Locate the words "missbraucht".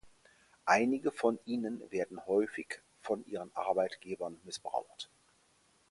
4.45-5.09